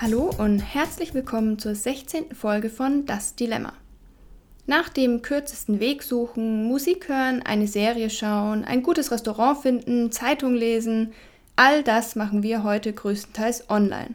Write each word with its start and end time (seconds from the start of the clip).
Hallo 0.00 0.30
und 0.38 0.60
herzlich 0.60 1.12
willkommen 1.12 1.58
zur 1.58 1.74
16. 1.74 2.34
Folge 2.34 2.70
von 2.70 3.04
Das 3.04 3.34
Dilemma. 3.34 3.74
Nach 4.66 4.88
dem 4.88 5.20
kürzesten 5.20 5.80
Weg 5.80 6.02
suchen, 6.02 6.64
Musik 6.64 7.10
hören, 7.10 7.42
eine 7.42 7.66
Serie 7.66 8.08
schauen, 8.08 8.64
ein 8.64 8.82
gutes 8.82 9.10
Restaurant 9.10 9.58
finden, 9.58 10.10
Zeitung 10.10 10.54
lesen, 10.54 11.12
all 11.54 11.82
das 11.82 12.16
machen 12.16 12.42
wir 12.42 12.62
heute 12.62 12.94
größtenteils 12.94 13.68
online. 13.68 14.14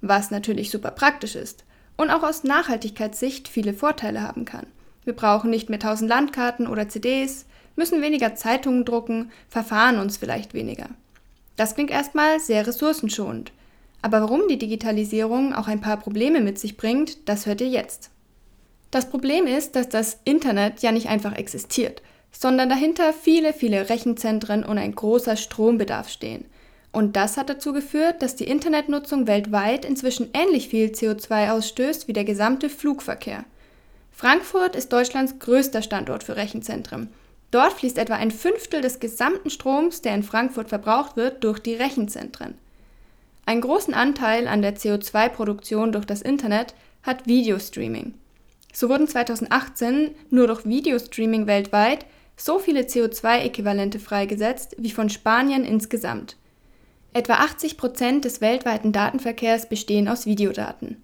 Was 0.00 0.30
natürlich 0.30 0.70
super 0.70 0.92
praktisch 0.92 1.34
ist 1.34 1.64
und 1.98 2.08
auch 2.08 2.22
aus 2.22 2.42
Nachhaltigkeitssicht 2.42 3.48
viele 3.48 3.74
Vorteile 3.74 4.22
haben 4.22 4.46
kann. 4.46 4.66
Wir 5.04 5.14
brauchen 5.14 5.50
nicht 5.50 5.68
mehr 5.68 5.78
tausend 5.78 6.08
Landkarten 6.08 6.66
oder 6.66 6.88
CDs, 6.88 7.46
müssen 7.76 8.02
weniger 8.02 8.34
Zeitungen 8.34 8.84
drucken, 8.84 9.30
verfahren 9.48 9.98
uns 9.98 10.16
vielleicht 10.16 10.54
weniger. 10.54 10.88
Das 11.56 11.74
klingt 11.74 11.90
erstmal 11.90 12.40
sehr 12.40 12.66
ressourcenschonend. 12.66 13.52
Aber 14.02 14.20
warum 14.20 14.48
die 14.48 14.58
Digitalisierung 14.58 15.54
auch 15.54 15.68
ein 15.68 15.80
paar 15.80 15.96
Probleme 15.96 16.40
mit 16.40 16.58
sich 16.58 16.76
bringt, 16.76 17.28
das 17.28 17.46
hört 17.46 17.60
ihr 17.60 17.68
jetzt. 17.68 18.10
Das 18.90 19.08
Problem 19.08 19.46
ist, 19.46 19.76
dass 19.76 19.88
das 19.88 20.18
Internet 20.24 20.82
ja 20.82 20.92
nicht 20.92 21.08
einfach 21.08 21.34
existiert, 21.34 22.02
sondern 22.30 22.68
dahinter 22.68 23.12
viele, 23.12 23.52
viele 23.52 23.88
Rechenzentren 23.88 24.64
und 24.64 24.78
ein 24.78 24.94
großer 24.94 25.36
Strombedarf 25.36 26.08
stehen. 26.08 26.44
Und 26.90 27.16
das 27.16 27.38
hat 27.38 27.48
dazu 27.48 27.72
geführt, 27.72 28.20
dass 28.20 28.36
die 28.36 28.44
Internetnutzung 28.44 29.26
weltweit 29.26 29.84
inzwischen 29.84 30.28
ähnlich 30.34 30.68
viel 30.68 30.88
CO2 30.88 31.52
ausstößt 31.52 32.06
wie 32.06 32.12
der 32.12 32.24
gesamte 32.24 32.68
Flugverkehr. 32.68 33.44
Frankfurt 34.12 34.76
ist 34.76 34.92
Deutschlands 34.92 35.38
größter 35.38 35.82
Standort 35.82 36.22
für 36.22 36.36
Rechenzentren. 36.36 37.08
Dort 37.50 37.72
fließt 37.74 37.98
etwa 37.98 38.14
ein 38.14 38.30
Fünftel 38.30 38.80
des 38.80 39.00
gesamten 39.00 39.50
Stroms, 39.50 40.00
der 40.00 40.14
in 40.14 40.22
Frankfurt 40.22 40.68
verbraucht 40.68 41.16
wird, 41.16 41.42
durch 41.44 41.58
die 41.58 41.74
Rechenzentren. 41.74 42.54
Einen 43.44 43.60
großen 43.60 43.92
Anteil 43.92 44.46
an 44.46 44.62
der 44.62 44.76
CO2-Produktion 44.76 45.92
durch 45.92 46.04
das 46.04 46.22
Internet 46.22 46.74
hat 47.02 47.26
Videostreaming. 47.26 48.14
So 48.72 48.88
wurden 48.88 49.08
2018 49.08 50.14
nur 50.30 50.46
durch 50.46 50.64
Videostreaming 50.64 51.46
weltweit 51.46 52.06
so 52.36 52.58
viele 52.58 52.82
CO2-Äquivalente 52.82 53.98
freigesetzt 53.98 54.74
wie 54.78 54.90
von 54.90 55.10
Spanien 55.10 55.64
insgesamt. 55.64 56.36
Etwa 57.12 57.34
80 57.34 57.76
Prozent 57.76 58.24
des 58.24 58.40
weltweiten 58.40 58.92
Datenverkehrs 58.92 59.68
bestehen 59.68 60.08
aus 60.08 60.24
Videodaten. 60.24 61.02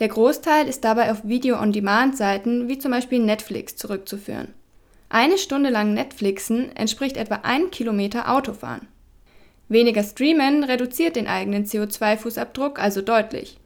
Der 0.00 0.08
Großteil 0.08 0.66
ist 0.66 0.82
dabei 0.82 1.12
auf 1.12 1.22
Video-on-Demand-Seiten 1.22 2.68
wie 2.68 2.78
zum 2.78 2.90
Beispiel 2.90 3.20
Netflix 3.20 3.76
zurückzuführen. 3.76 4.52
Eine 5.08 5.38
Stunde 5.38 5.70
lang 5.70 5.94
Netflixen 5.94 6.74
entspricht 6.74 7.16
etwa 7.16 7.36
einem 7.44 7.70
Kilometer 7.70 8.32
Autofahren. 8.32 8.88
Weniger 9.68 10.02
Streamen 10.02 10.64
reduziert 10.64 11.14
den 11.14 11.28
eigenen 11.28 11.64
CO2-Fußabdruck 11.64 12.78
also 12.78 13.02
deutlich. 13.02 13.58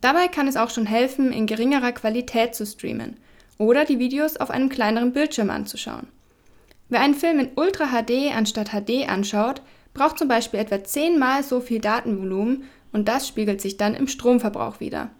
Dabei 0.00 0.28
kann 0.28 0.46
es 0.46 0.56
auch 0.56 0.70
schon 0.70 0.86
helfen, 0.86 1.32
in 1.32 1.46
geringerer 1.46 1.90
Qualität 1.90 2.54
zu 2.54 2.64
streamen 2.64 3.16
oder 3.58 3.84
die 3.84 3.98
Videos 3.98 4.36
auf 4.36 4.50
einem 4.50 4.68
kleineren 4.68 5.12
Bildschirm 5.12 5.50
anzuschauen. 5.50 6.06
Wer 6.88 7.00
einen 7.00 7.14
Film 7.16 7.40
in 7.40 7.50
Ultra 7.56 7.86
HD 7.86 8.32
anstatt 8.32 8.70
HD 8.70 9.08
anschaut, 9.08 9.60
braucht 9.92 10.18
zum 10.18 10.28
Beispiel 10.28 10.60
etwa 10.60 10.84
zehnmal 10.84 11.42
so 11.42 11.60
viel 11.60 11.80
Datenvolumen 11.80 12.62
und 12.92 13.08
das 13.08 13.26
spiegelt 13.26 13.60
sich 13.60 13.76
dann 13.76 13.94
im 13.94 14.06
Stromverbrauch 14.06 14.78
wieder. 14.78 15.10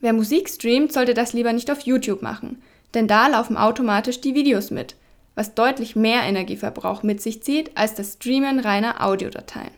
Wer 0.00 0.12
Musik 0.12 0.48
streamt, 0.48 0.92
sollte 0.92 1.14
das 1.14 1.32
lieber 1.32 1.52
nicht 1.52 1.70
auf 1.70 1.80
YouTube 1.80 2.22
machen, 2.22 2.62
denn 2.94 3.08
da 3.08 3.28
laufen 3.28 3.56
automatisch 3.56 4.20
die 4.20 4.34
Videos 4.34 4.70
mit, 4.70 4.96
was 5.34 5.54
deutlich 5.54 5.96
mehr 5.96 6.22
Energieverbrauch 6.22 7.02
mit 7.02 7.20
sich 7.20 7.42
zieht 7.42 7.76
als 7.76 7.94
das 7.94 8.14
Streamen 8.14 8.60
reiner 8.60 9.04
Audiodateien. 9.04 9.70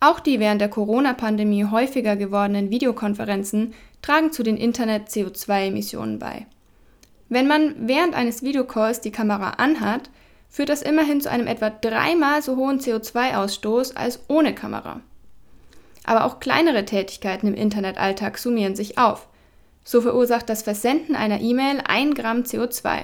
Auch 0.00 0.20
die 0.20 0.40
während 0.40 0.62
der 0.62 0.70
Corona-Pandemie 0.70 1.66
häufiger 1.66 2.16
gewordenen 2.16 2.70
Videokonferenzen 2.70 3.74
tragen 4.00 4.32
zu 4.32 4.42
den 4.42 4.56
Internet-CO2-Emissionen 4.56 6.18
bei. 6.18 6.46
Wenn 7.28 7.46
man 7.46 7.74
während 7.86 8.14
eines 8.14 8.42
Videocalls 8.42 9.02
die 9.02 9.12
Kamera 9.12 9.50
anhat, 9.58 10.10
führt 10.48 10.70
das 10.70 10.82
immerhin 10.82 11.20
zu 11.20 11.30
einem 11.30 11.46
etwa 11.46 11.70
dreimal 11.70 12.42
so 12.42 12.56
hohen 12.56 12.80
CO2-Ausstoß 12.80 13.94
als 13.94 14.20
ohne 14.28 14.54
Kamera. 14.54 15.00
Aber 16.10 16.24
auch 16.24 16.40
kleinere 16.40 16.84
Tätigkeiten 16.84 17.46
im 17.46 17.54
Internetalltag 17.54 18.36
summieren 18.36 18.74
sich 18.74 18.98
auf. 18.98 19.28
So 19.84 20.00
verursacht 20.00 20.48
das 20.48 20.62
Versenden 20.62 21.14
einer 21.14 21.40
E-Mail 21.40 21.80
1 21.86 22.16
Gramm 22.16 22.38
CO2. 22.42 23.02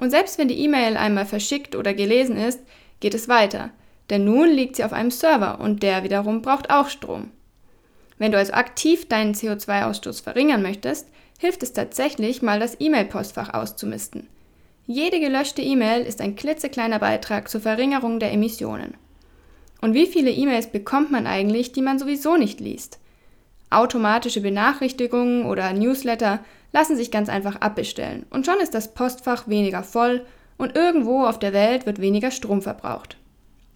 Und 0.00 0.08
selbst 0.08 0.38
wenn 0.38 0.48
die 0.48 0.58
E-Mail 0.60 0.96
einmal 0.96 1.26
verschickt 1.26 1.76
oder 1.76 1.92
gelesen 1.92 2.38
ist, 2.38 2.60
geht 3.00 3.12
es 3.12 3.28
weiter, 3.28 3.68
denn 4.08 4.24
nun 4.24 4.48
liegt 4.48 4.76
sie 4.76 4.84
auf 4.84 4.94
einem 4.94 5.10
Server 5.10 5.60
und 5.60 5.82
der 5.82 6.02
wiederum 6.02 6.40
braucht 6.40 6.70
auch 6.70 6.88
Strom. 6.88 7.30
Wenn 8.16 8.32
du 8.32 8.38
also 8.38 8.54
aktiv 8.54 9.06
deinen 9.06 9.34
CO2-Ausstoß 9.34 10.22
verringern 10.22 10.62
möchtest, 10.62 11.08
hilft 11.38 11.62
es 11.62 11.74
tatsächlich 11.74 12.40
mal 12.40 12.58
das 12.58 12.80
E-Mail-Postfach 12.80 13.52
auszumisten. 13.52 14.28
Jede 14.86 15.20
gelöschte 15.20 15.60
E-Mail 15.60 16.06
ist 16.06 16.22
ein 16.22 16.36
klitzekleiner 16.36 17.00
Beitrag 17.00 17.50
zur 17.50 17.60
Verringerung 17.60 18.18
der 18.18 18.32
Emissionen. 18.32 18.94
Und 19.80 19.94
wie 19.94 20.06
viele 20.06 20.30
E-Mails 20.30 20.70
bekommt 20.70 21.10
man 21.10 21.26
eigentlich, 21.26 21.72
die 21.72 21.82
man 21.82 21.98
sowieso 21.98 22.36
nicht 22.36 22.60
liest? 22.60 22.98
Automatische 23.70 24.40
Benachrichtigungen 24.40 25.46
oder 25.46 25.72
Newsletter 25.72 26.40
lassen 26.72 26.96
sich 26.96 27.10
ganz 27.10 27.28
einfach 27.28 27.60
abbestellen 27.60 28.26
und 28.30 28.46
schon 28.46 28.60
ist 28.60 28.74
das 28.74 28.94
Postfach 28.94 29.48
weniger 29.48 29.82
voll 29.82 30.26
und 30.58 30.76
irgendwo 30.76 31.24
auf 31.24 31.38
der 31.38 31.52
Welt 31.52 31.86
wird 31.86 32.00
weniger 32.00 32.30
Strom 32.30 32.62
verbraucht. 32.62 33.16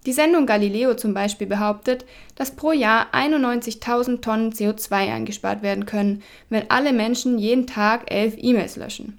Die 0.06 0.12
Sendung 0.12 0.44
Galileo 0.44 0.94
zum 0.94 1.14
Beispiel 1.14 1.46
behauptet, 1.46 2.04
dass 2.34 2.50
pro 2.50 2.72
Jahr 2.72 3.06
91.000 3.14 4.20
Tonnen 4.20 4.52
CO2 4.52 4.92
eingespart 4.92 5.62
werden 5.62 5.86
können, 5.86 6.22
wenn 6.50 6.70
alle 6.70 6.92
Menschen 6.92 7.38
jeden 7.38 7.66
Tag 7.66 8.12
elf 8.12 8.34
E-Mails 8.36 8.76
löschen. 8.76 9.18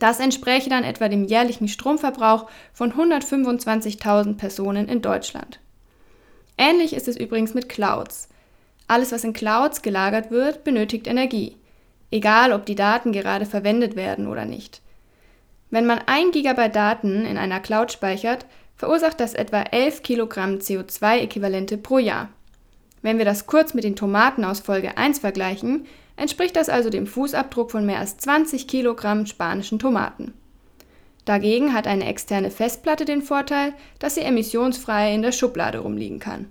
Das 0.00 0.18
entspräche 0.18 0.70
dann 0.70 0.84
etwa 0.84 1.08
dem 1.08 1.24
jährlichen 1.24 1.68
Stromverbrauch 1.68 2.48
von 2.72 2.92
125.000 2.92 4.36
Personen 4.36 4.88
in 4.88 5.02
Deutschland. 5.02 5.60
Ähnlich 6.58 6.92
ist 6.92 7.08
es 7.08 7.16
übrigens 7.16 7.54
mit 7.54 7.68
Clouds. 7.68 8.28
Alles, 8.88 9.12
was 9.12 9.24
in 9.24 9.32
Clouds 9.32 9.80
gelagert 9.82 10.30
wird, 10.30 10.64
benötigt 10.64 11.06
Energie, 11.06 11.56
egal 12.10 12.52
ob 12.52 12.66
die 12.66 12.74
Daten 12.74 13.12
gerade 13.12 13.46
verwendet 13.46 13.96
werden 13.96 14.26
oder 14.26 14.44
nicht. 14.44 14.82
Wenn 15.70 15.86
man 15.86 15.98
1 15.98 16.32
GB 16.32 16.68
Daten 16.70 17.24
in 17.24 17.38
einer 17.38 17.60
Cloud 17.60 17.92
speichert, 17.92 18.46
verursacht 18.76 19.20
das 19.20 19.34
etwa 19.34 19.62
11 19.62 20.02
Kilogramm 20.02 20.56
CO2-Äquivalente 20.56 21.76
pro 21.76 21.98
Jahr. 21.98 22.30
Wenn 23.02 23.18
wir 23.18 23.24
das 23.24 23.46
kurz 23.46 23.74
mit 23.74 23.84
den 23.84 23.96
Tomaten 23.96 24.44
aus 24.44 24.60
Folge 24.60 24.96
1 24.96 25.20
vergleichen, 25.20 25.86
entspricht 26.16 26.56
das 26.56 26.68
also 26.68 26.90
dem 26.90 27.06
Fußabdruck 27.06 27.70
von 27.70 27.86
mehr 27.86 27.98
als 27.98 28.16
20 28.18 28.66
Kilogramm 28.66 29.26
spanischen 29.26 29.78
Tomaten. 29.78 30.34
Dagegen 31.28 31.74
hat 31.74 31.86
eine 31.86 32.06
externe 32.06 32.50
Festplatte 32.50 33.04
den 33.04 33.20
Vorteil, 33.20 33.74
dass 33.98 34.14
sie 34.14 34.22
emissionsfrei 34.22 35.12
in 35.12 35.20
der 35.20 35.32
Schublade 35.32 35.80
rumliegen 35.80 36.20
kann. 36.20 36.46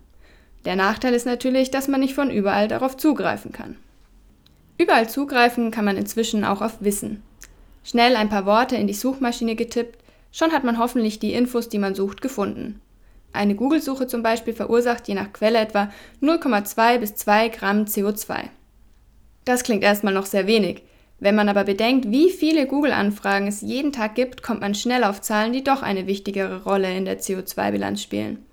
Der 0.65 0.75
Nachteil 0.75 1.15
ist 1.15 1.25
natürlich, 1.25 1.71
dass 1.71 1.87
man 1.87 1.99
nicht 1.99 2.13
von 2.13 2.29
überall 2.29 2.67
darauf 2.67 2.95
zugreifen 2.95 3.51
kann. 3.51 3.77
Überall 4.77 5.09
zugreifen 5.09 5.71
kann 5.71 5.83
man 5.83 5.97
inzwischen 5.97 6.45
auch 6.45 6.61
auf 6.61 6.79
Wissen. 6.79 7.23
Schnell 7.83 8.15
ein 8.15 8.29
paar 8.29 8.45
Worte 8.45 8.75
in 8.75 8.85
die 8.85 8.93
Suchmaschine 8.93 9.55
getippt, 9.55 9.97
schon 10.31 10.51
hat 10.51 10.63
man 10.63 10.77
hoffentlich 10.77 11.17
die 11.17 11.33
Infos, 11.33 11.69
die 11.69 11.79
man 11.79 11.95
sucht, 11.95 12.21
gefunden. 12.21 12.79
Eine 13.33 13.55
Google-Suche 13.55 14.05
zum 14.05 14.21
Beispiel 14.21 14.53
verursacht 14.53 15.07
je 15.07 15.15
nach 15.15 15.33
Quelle 15.33 15.57
etwa 15.57 15.89
0,2 16.21 16.99
bis 16.99 17.15
2 17.15 17.49
Gramm 17.49 17.85
CO2. 17.85 18.41
Das 19.43 19.63
klingt 19.63 19.83
erstmal 19.83 20.13
noch 20.13 20.27
sehr 20.27 20.45
wenig. 20.45 20.83
Wenn 21.19 21.35
man 21.35 21.49
aber 21.49 21.63
bedenkt, 21.63 22.11
wie 22.11 22.29
viele 22.29 22.67
Google-Anfragen 22.67 23.47
es 23.47 23.61
jeden 23.61 23.91
Tag 23.91 24.13
gibt, 24.13 24.43
kommt 24.43 24.61
man 24.61 24.75
schnell 24.75 25.03
auf 25.03 25.21
Zahlen, 25.21 25.51
die 25.51 25.63
doch 25.63 25.81
eine 25.81 26.05
wichtigere 26.05 26.63
Rolle 26.63 26.95
in 26.95 27.05
der 27.05 27.19
CO2-Bilanz 27.19 28.03
spielen. 28.03 28.45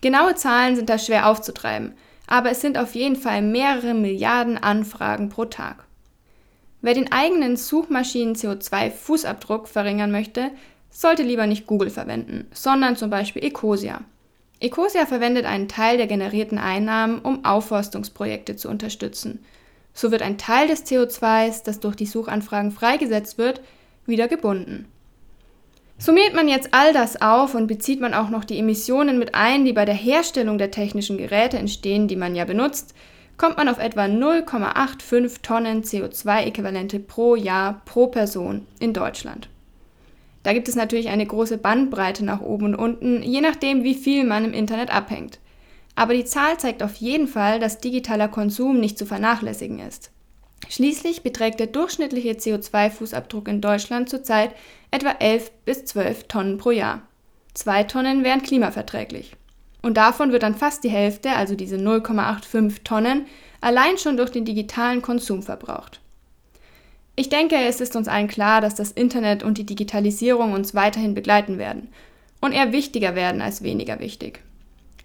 Genaue 0.00 0.34
Zahlen 0.34 0.76
sind 0.76 0.88
da 0.88 0.98
schwer 0.98 1.28
aufzutreiben, 1.28 1.92
aber 2.26 2.50
es 2.50 2.62
sind 2.62 2.78
auf 2.78 2.94
jeden 2.94 3.16
Fall 3.16 3.42
mehrere 3.42 3.92
Milliarden 3.92 4.56
Anfragen 4.56 5.28
pro 5.28 5.44
Tag. 5.44 5.84
Wer 6.80 6.94
den 6.94 7.12
eigenen 7.12 7.58
Suchmaschinen 7.58 8.34
CO2-Fußabdruck 8.34 9.66
verringern 9.66 10.10
möchte, 10.10 10.50
sollte 10.90 11.22
lieber 11.22 11.46
nicht 11.46 11.66
Google 11.66 11.90
verwenden, 11.90 12.46
sondern 12.54 12.96
zum 12.96 13.10
Beispiel 13.10 13.44
Ecosia. 13.44 14.00
Ecosia 14.60 15.04
verwendet 15.04 15.44
einen 15.44 15.68
Teil 15.68 15.98
der 15.98 16.06
generierten 16.06 16.56
Einnahmen, 16.56 17.18
um 17.18 17.44
Aufforstungsprojekte 17.44 18.56
zu 18.56 18.70
unterstützen– 18.70 19.44
so 20.00 20.10
wird 20.10 20.22
ein 20.22 20.38
Teil 20.38 20.66
des 20.66 20.86
CO2s, 20.86 21.62
das 21.62 21.78
durch 21.78 21.94
die 21.94 22.06
Suchanfragen 22.06 22.70
freigesetzt 22.70 23.36
wird, 23.36 23.60
wieder 24.06 24.28
gebunden. 24.28 24.86
Summiert 25.98 26.34
man 26.34 26.48
jetzt 26.48 26.70
all 26.72 26.94
das 26.94 27.20
auf 27.20 27.54
und 27.54 27.66
bezieht 27.66 28.00
man 28.00 28.14
auch 28.14 28.30
noch 28.30 28.44
die 28.44 28.58
Emissionen 28.58 29.18
mit 29.18 29.34
ein, 29.34 29.66
die 29.66 29.74
bei 29.74 29.84
der 29.84 29.94
Herstellung 29.94 30.56
der 30.56 30.70
technischen 30.70 31.18
Geräte 31.18 31.58
entstehen, 31.58 32.08
die 32.08 32.16
man 32.16 32.34
ja 32.34 32.46
benutzt, 32.46 32.94
kommt 33.36 33.58
man 33.58 33.68
auf 33.68 33.78
etwa 33.78 34.04
0,85 34.04 35.42
Tonnen 35.42 35.82
CO2-Äquivalente 35.82 36.98
pro 36.98 37.36
Jahr 37.36 37.82
pro 37.84 38.06
Person 38.06 38.66
in 38.78 38.94
Deutschland. 38.94 39.50
Da 40.42 40.54
gibt 40.54 40.68
es 40.68 40.76
natürlich 40.76 41.10
eine 41.10 41.26
große 41.26 41.58
Bandbreite 41.58 42.24
nach 42.24 42.40
oben 42.40 42.66
und 42.66 42.74
unten, 42.74 43.22
je 43.22 43.42
nachdem, 43.42 43.84
wie 43.84 43.94
viel 43.94 44.24
man 44.24 44.46
im 44.46 44.54
Internet 44.54 44.90
abhängt. 44.90 45.38
Aber 45.94 46.14
die 46.14 46.24
Zahl 46.24 46.58
zeigt 46.58 46.82
auf 46.82 46.96
jeden 46.96 47.28
Fall, 47.28 47.60
dass 47.60 47.78
digitaler 47.78 48.28
Konsum 48.28 48.80
nicht 48.80 48.98
zu 48.98 49.06
vernachlässigen 49.06 49.80
ist. 49.80 50.10
Schließlich 50.68 51.22
beträgt 51.22 51.58
der 51.58 51.66
durchschnittliche 51.66 52.32
CO2-Fußabdruck 52.32 53.48
in 53.48 53.60
Deutschland 53.60 54.08
zurzeit 54.08 54.54
etwa 54.90 55.10
11 55.10 55.50
bis 55.64 55.84
12 55.86 56.24
Tonnen 56.24 56.58
pro 56.58 56.70
Jahr. 56.70 57.02
Zwei 57.54 57.82
Tonnen 57.84 58.24
wären 58.24 58.42
klimaverträglich. 58.42 59.36
Und 59.82 59.96
davon 59.96 60.30
wird 60.30 60.42
dann 60.42 60.54
fast 60.54 60.84
die 60.84 60.90
Hälfte, 60.90 61.30
also 61.32 61.54
diese 61.54 61.76
0,85 61.76 62.84
Tonnen, 62.84 63.26
allein 63.60 63.98
schon 63.98 64.16
durch 64.16 64.30
den 64.30 64.44
digitalen 64.44 65.02
Konsum 65.02 65.42
verbraucht. 65.42 66.00
Ich 67.16 67.28
denke, 67.28 67.56
es 67.56 67.80
ist 67.80 67.96
uns 67.96 68.08
allen 68.08 68.28
klar, 68.28 68.60
dass 68.60 68.74
das 68.74 68.92
Internet 68.92 69.42
und 69.42 69.58
die 69.58 69.66
Digitalisierung 69.66 70.52
uns 70.52 70.74
weiterhin 70.74 71.14
begleiten 71.14 71.58
werden 71.58 71.88
und 72.40 72.52
eher 72.52 72.72
wichtiger 72.72 73.14
werden 73.14 73.42
als 73.42 73.62
weniger 73.62 74.00
wichtig. 74.00 74.40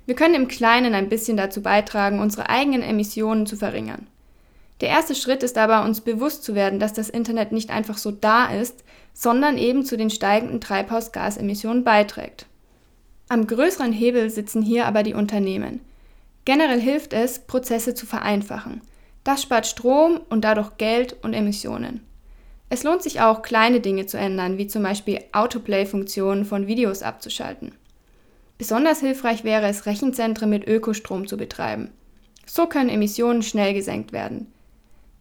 Wir 0.05 0.15
können 0.15 0.35
im 0.35 0.47
Kleinen 0.47 0.93
ein 0.93 1.09
bisschen 1.09 1.37
dazu 1.37 1.61
beitragen, 1.61 2.19
unsere 2.19 2.49
eigenen 2.49 2.81
Emissionen 2.81 3.45
zu 3.45 3.57
verringern. 3.57 4.07
Der 4.81 4.89
erste 4.89 5.15
Schritt 5.15 5.41
ist 5.41 5.57
aber, 5.57 5.83
uns 5.83 6.01
bewusst 6.01 6.43
zu 6.43 6.53
werden, 6.53 6.79
dass 6.79 6.93
das 6.93 7.09
Internet 7.09 7.51
nicht 7.51 7.69
einfach 7.69 7.97
so 7.97 8.11
da 8.11 8.47
ist, 8.47 8.83
sondern 9.13 9.57
eben 9.57 9.85
zu 9.85 9.97
den 9.97 10.09
steigenden 10.09 10.59
Treibhausgasemissionen 10.59 11.83
beiträgt. 11.83 12.45
Am 13.29 13.47
größeren 13.47 13.93
Hebel 13.93 14.29
sitzen 14.29 14.61
hier 14.61 14.85
aber 14.85 15.01
die 15.01 15.13
Unternehmen. 15.13 15.79
Generell 16.43 16.79
hilft 16.79 17.13
es, 17.13 17.39
Prozesse 17.39 17.95
zu 17.95 18.05
vereinfachen. 18.05 18.81
Das 19.23 19.41
spart 19.41 19.65
Strom 19.65 20.19
und 20.29 20.43
dadurch 20.43 20.77
Geld 20.77 21.15
und 21.23 21.33
Emissionen. 21.33 22.05
Es 22.69 22.83
lohnt 22.83 23.01
sich 23.01 23.21
auch, 23.21 23.41
kleine 23.41 23.79
Dinge 23.79 24.05
zu 24.05 24.17
ändern, 24.17 24.57
wie 24.57 24.67
zum 24.67 24.83
Beispiel 24.83 25.19
Autoplay-Funktionen 25.31 26.45
von 26.45 26.67
Videos 26.67 27.01
abzuschalten. 27.01 27.71
Besonders 28.57 29.01
hilfreich 29.01 29.43
wäre 29.43 29.67
es, 29.67 29.85
Rechenzentren 29.85 30.49
mit 30.49 30.67
Ökostrom 30.67 31.27
zu 31.27 31.35
betreiben. 31.35 31.91
So 32.45 32.67
können 32.67 32.89
Emissionen 32.89 33.43
schnell 33.43 33.73
gesenkt 33.73 34.13
werden. 34.13 34.47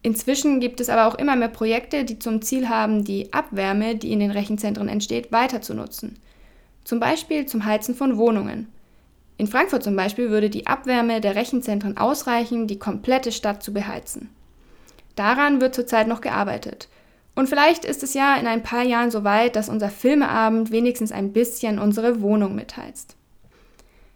Inzwischen 0.03 0.59
gibt 0.59 0.79
es 0.79 0.89
aber 0.89 1.07
auch 1.07 1.15
immer 1.15 1.35
mehr 1.35 1.49
Projekte, 1.49 2.05
die 2.05 2.19
zum 2.19 2.41
Ziel 2.41 2.69
haben, 2.69 3.03
die 3.03 3.33
Abwärme, 3.33 3.95
die 3.95 4.11
in 4.11 4.19
den 4.19 4.31
Rechenzentren 4.31 4.87
entsteht, 4.87 5.31
weiter 5.31 5.61
zu 5.61 5.73
nutzen. 5.73 6.19
Zum 6.83 6.99
Beispiel 6.99 7.47
zum 7.47 7.65
Heizen 7.65 7.95
von 7.95 8.15
Wohnungen. 8.17 8.67
In 9.37 9.47
Frankfurt 9.47 9.83
zum 9.83 9.95
Beispiel 9.95 10.29
würde 10.29 10.49
die 10.49 10.67
Abwärme 10.67 11.19
der 11.19 11.35
Rechenzentren 11.35 11.97
ausreichen, 11.97 12.67
die 12.67 12.79
komplette 12.79 13.31
Stadt 13.31 13.63
zu 13.63 13.73
beheizen. 13.73 14.29
Daran 15.15 15.59
wird 15.59 15.75
zurzeit 15.75 16.07
noch 16.07 16.21
gearbeitet. 16.21 16.87
Und 17.33 17.49
vielleicht 17.49 17.83
ist 17.83 18.03
es 18.03 18.13
ja 18.13 18.35
in 18.35 18.47
ein 18.47 18.63
paar 18.63 18.83
Jahren 18.83 19.11
so 19.11 19.23
weit, 19.23 19.55
dass 19.55 19.67
unser 19.67 19.89
Filmeabend 19.89 20.71
wenigstens 20.71 21.11
ein 21.11 21.33
bisschen 21.33 21.79
unsere 21.79 22.21
Wohnung 22.21 22.55
mitheizt. 22.55 23.17